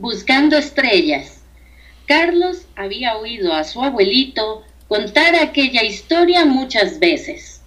[0.00, 1.42] Buscando estrellas.
[2.06, 7.60] Carlos había oído a su abuelito contar aquella historia muchas veces.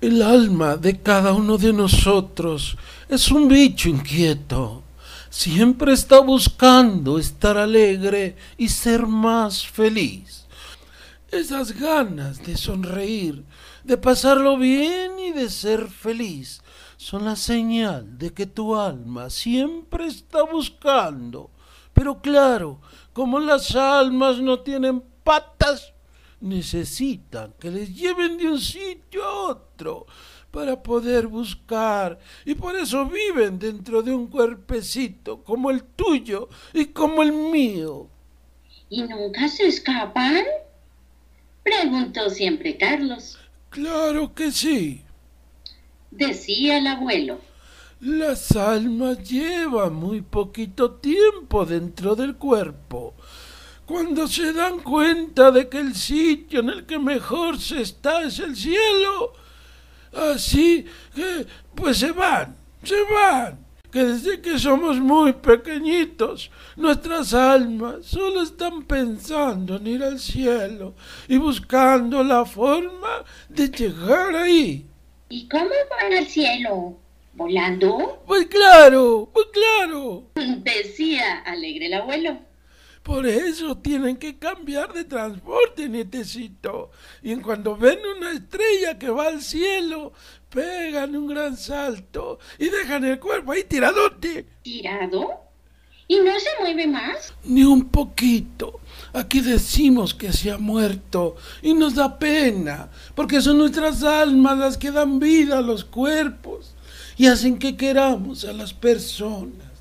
[0.00, 2.78] El alma de cada uno de nosotros
[3.10, 4.84] es un bicho inquieto.
[5.28, 10.46] Siempre está buscando estar alegre y ser más feliz.
[11.30, 13.44] Esas ganas de sonreír,
[13.84, 16.62] de pasarlo bien y de ser feliz
[17.02, 21.50] son la señal de que tu alma siempre está buscando.
[21.92, 22.80] Pero claro,
[23.12, 25.92] como las almas no tienen patas,
[26.40, 30.06] necesitan que les lleven de un sitio a otro
[30.52, 36.86] para poder buscar y por eso viven dentro de un cuerpecito como el tuyo y
[36.86, 38.08] como el mío.
[38.90, 40.44] ¿Y nunca se escapan?
[41.64, 43.38] Preguntó siempre Carlos.
[43.70, 45.01] Claro que sí
[46.12, 47.40] decía el abuelo.
[48.00, 53.14] Las almas llevan muy poquito tiempo dentro del cuerpo.
[53.86, 58.38] Cuando se dan cuenta de que el sitio en el que mejor se está es
[58.38, 59.34] el cielo,
[60.12, 63.66] así que pues se van, se van.
[63.90, 70.94] Que desde que somos muy pequeñitos, nuestras almas solo están pensando en ir al cielo
[71.28, 74.88] y buscando la forma de llegar ahí.
[75.34, 76.98] ¿Y cómo van al cielo?
[77.32, 78.22] ¿Volando?
[78.26, 80.24] Pues claro, pues claro.
[80.34, 82.38] Decía alegre el abuelo.
[83.02, 86.90] Por eso tienen que cambiar de transporte, nietecito.
[87.22, 90.12] Y en cuando ven una estrella que va al cielo,
[90.50, 94.44] pegan un gran salto y dejan el cuerpo ahí tiradote.
[94.60, 95.51] ¿Tirado?
[96.12, 97.32] ¿Y no se mueve más?
[97.42, 98.80] Ni un poquito.
[99.14, 104.76] Aquí decimos que se ha muerto y nos da pena, porque son nuestras almas las
[104.76, 106.74] que dan vida a los cuerpos
[107.16, 109.72] y hacen que queramos a las personas.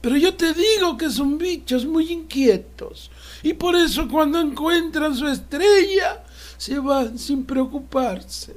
[0.00, 3.10] Pero yo te digo que son bichos muy inquietos
[3.42, 6.22] y por eso cuando encuentran su estrella
[6.56, 8.54] se van sin preocuparse.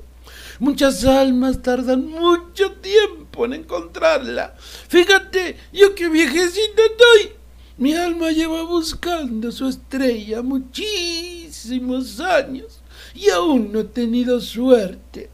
[0.59, 4.56] Muchas almas tardan mucho tiempo en encontrarla.
[4.88, 7.34] Fíjate, yo que viejecito estoy.
[7.78, 12.81] Mi alma lleva buscando su estrella muchísimos años
[13.14, 15.30] y aún no he tenido suerte.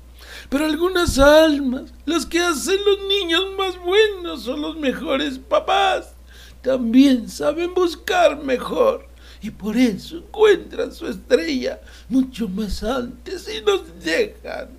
[0.49, 6.15] Pero algunas almas, las que hacen los niños más buenos son los mejores papás,
[6.61, 9.07] también saben buscar mejor
[9.41, 14.69] y por eso encuentran su estrella mucho más antes y nos dejan.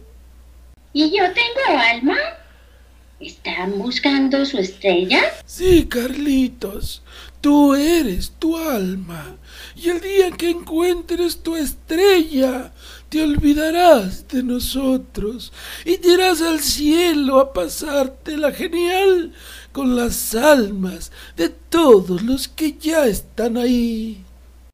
[0.93, 2.17] ¿Y yo tengo alma?
[3.25, 5.23] ¿Están buscando su estrella?
[5.47, 7.03] Sí, Carlitos,
[7.41, 9.39] tú eres tu alma.
[9.75, 12.71] Y el día que encuentres tu estrella,
[13.09, 15.55] te olvidarás de nosotros
[15.87, 19.33] y te irás al cielo a pasártela genial
[19.73, 24.23] con las almas de todos los que ya están ahí.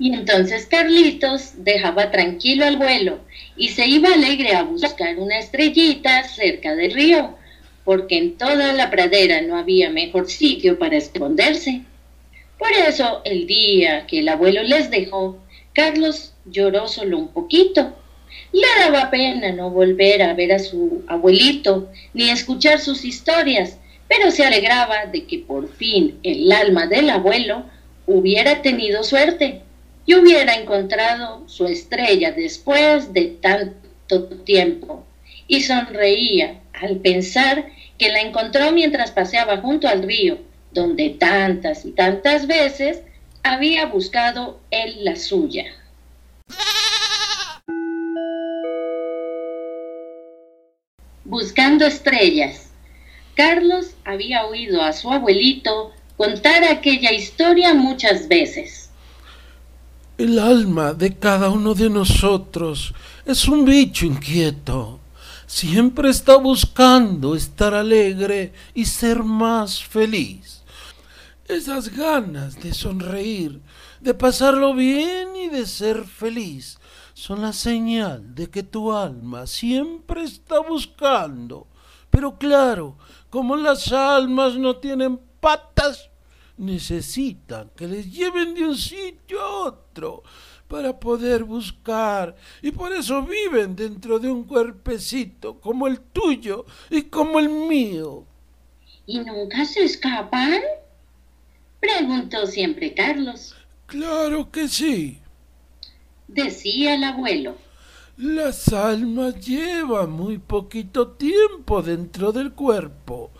[0.00, 3.20] Y entonces Carlitos dejaba tranquilo al vuelo
[3.56, 7.36] y se iba alegre a buscar una estrellita cerca del río,
[7.90, 11.80] porque en toda la pradera no había mejor sitio para esconderse.
[12.56, 15.38] Por eso, el día que el abuelo les dejó,
[15.72, 17.92] Carlos lloró solo un poquito.
[18.52, 23.76] Le daba pena no volver a ver a su abuelito ni escuchar sus historias,
[24.06, 27.64] pero se alegraba de que por fin el alma del abuelo
[28.06, 29.62] hubiera tenido suerte
[30.06, 35.04] y hubiera encontrado su estrella después de tanto tiempo.
[35.48, 37.66] Y sonreía al pensar
[38.00, 40.38] que la encontró mientras paseaba junto al río,
[40.72, 43.02] donde tantas y tantas veces
[43.42, 45.66] había buscado él la suya.
[51.24, 52.70] Buscando estrellas.
[53.34, 58.88] Carlos había oído a su abuelito contar aquella historia muchas veces.
[60.16, 62.94] El alma de cada uno de nosotros
[63.26, 64.99] es un bicho inquieto.
[65.52, 70.62] Siempre está buscando estar alegre y ser más feliz.
[71.48, 73.60] Esas ganas de sonreír,
[74.00, 76.78] de pasarlo bien y de ser feliz
[77.14, 81.66] son la señal de que tu alma siempre está buscando.
[82.10, 82.96] Pero claro,
[83.28, 86.10] como las almas no tienen patas,
[86.58, 90.22] necesitan que les lleven de un sitio a otro
[90.70, 97.02] para poder buscar y por eso viven dentro de un cuerpecito como el tuyo y
[97.02, 98.24] como el mío.
[99.06, 100.62] ¿Y nunca se escapan?
[101.80, 103.54] Preguntó siempre Carlos.
[103.86, 105.20] Claro que sí.
[106.28, 107.58] Decía el abuelo.
[108.16, 113.32] Las almas llevan muy poquito tiempo dentro del cuerpo.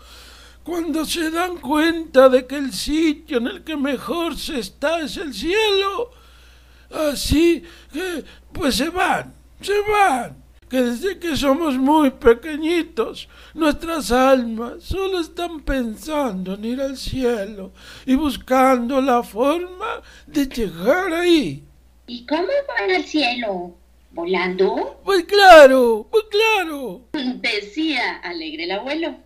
[0.63, 5.17] cuando se dan cuenta de que el sitio en el que mejor se está es
[5.17, 6.11] el cielo,
[6.93, 8.23] así que
[8.53, 10.41] pues se van, se van
[10.71, 17.73] que desde que somos muy pequeñitos, nuestras almas solo están pensando en ir al cielo
[18.05, 21.65] y buscando la forma de llegar ahí.
[22.07, 23.75] ¿Y cómo van al cielo?
[24.11, 25.01] ¿Volando?
[25.03, 27.01] Pues claro, pues claro.
[27.11, 29.17] Decía alegre el abuelo.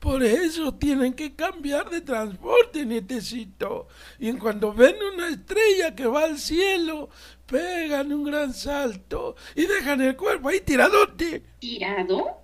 [0.00, 3.86] Por eso tienen que cambiar de transporte, nietecito.
[4.18, 7.10] Y en cuando ven una estrella que va al cielo,
[7.44, 11.42] pegan un gran salto y dejan el cuerpo ahí tiradote.
[11.58, 12.38] ¿Tirado?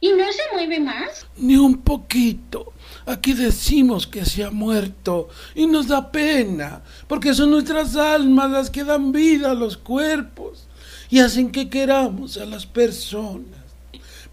[0.00, 1.26] ¿Y no se mueve más?
[1.36, 2.72] Ni un poquito.
[3.04, 8.70] Aquí decimos que se ha muerto y nos da pena, porque son nuestras almas las
[8.70, 10.66] que dan vida a los cuerpos
[11.10, 13.65] y hacen que queramos a las personas.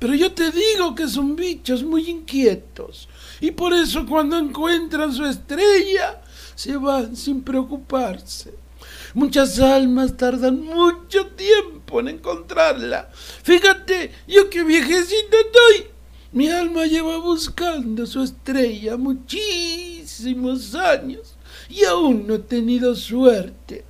[0.03, 3.07] Pero yo te digo que son bichos muy inquietos.
[3.39, 6.21] Y por eso cuando encuentran su estrella,
[6.55, 8.53] se van sin preocuparse.
[9.13, 13.11] Muchas almas tardan mucho tiempo en encontrarla.
[13.43, 15.87] Fíjate, yo que viejecito estoy.
[16.33, 21.37] Mi alma lleva buscando su estrella muchísimos años
[21.69, 23.82] y aún no he tenido suerte.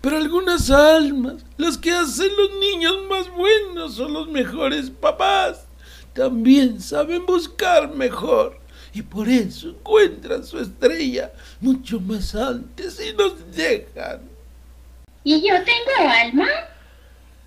[0.00, 5.66] Pero algunas almas, las que hacen los niños más buenos, son los mejores papás.
[6.12, 8.58] También saben buscar mejor
[8.94, 14.22] y por eso encuentran su estrella mucho más antes y nos dejan.
[15.22, 16.46] ¿Y yo tengo alma?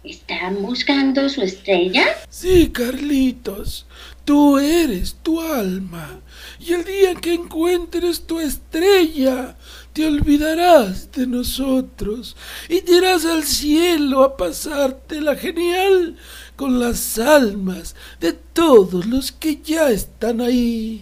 [0.03, 2.05] ¿Están buscando su estrella?
[2.29, 3.85] Sí, Carlitos,
[4.23, 6.21] tú eres tu alma.
[6.59, 9.57] Y el día que encuentres tu estrella,
[9.99, 12.37] te olvidarás de nosotros
[12.69, 16.15] y irás al cielo a pasártela genial
[16.55, 21.01] con las almas de todos los que ya están ahí.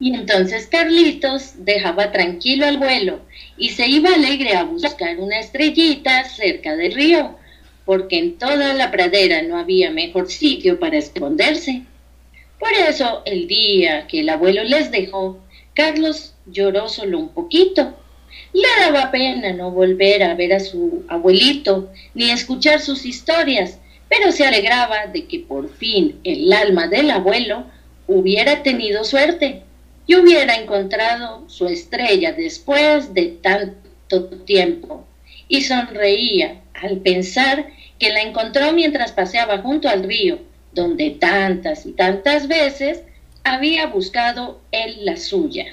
[0.00, 3.20] Y entonces Carlitos dejaba tranquilo al vuelo
[3.56, 7.36] y se iba alegre a buscar una estrellita cerca del río,
[7.84, 11.82] porque en toda la pradera no había mejor sitio para esconderse.
[12.58, 15.38] Por eso, el día que el abuelo les dejó,
[15.74, 17.94] Carlos lloró solo un poquito,
[18.52, 24.32] le daba pena no volver a ver a su abuelito ni escuchar sus historias, pero
[24.32, 27.64] se alegraba de que por fin el alma del abuelo
[28.06, 29.62] hubiera tenido suerte
[30.06, 35.06] y hubiera encontrado su estrella después de tanto tiempo.
[35.48, 37.66] Y sonreía al pensar
[37.98, 40.38] que la encontró mientras paseaba junto al río,
[40.72, 43.02] donde tantas y tantas veces
[43.44, 45.66] había buscado él la suya.